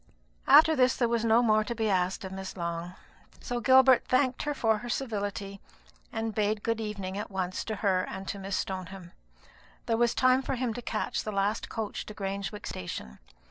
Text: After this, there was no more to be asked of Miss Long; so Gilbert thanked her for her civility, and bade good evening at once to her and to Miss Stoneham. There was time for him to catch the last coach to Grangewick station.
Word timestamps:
After 0.47 0.75
this, 0.75 0.95
there 0.95 1.07
was 1.07 1.23
no 1.23 1.43
more 1.43 1.63
to 1.63 1.75
be 1.75 1.87
asked 1.87 2.25
of 2.25 2.31
Miss 2.31 2.57
Long; 2.57 2.95
so 3.39 3.59
Gilbert 3.59 4.03
thanked 4.07 4.41
her 4.41 4.55
for 4.55 4.79
her 4.79 4.89
civility, 4.89 5.61
and 6.11 6.33
bade 6.33 6.63
good 6.63 6.81
evening 6.81 7.19
at 7.19 7.29
once 7.29 7.63
to 7.65 7.75
her 7.85 8.01
and 8.09 8.27
to 8.29 8.39
Miss 8.39 8.55
Stoneham. 8.57 9.11
There 9.85 9.97
was 9.97 10.15
time 10.15 10.41
for 10.41 10.55
him 10.55 10.73
to 10.73 10.81
catch 10.81 11.23
the 11.23 11.31
last 11.31 11.69
coach 11.69 12.07
to 12.07 12.15
Grangewick 12.15 12.65
station. 12.65 13.19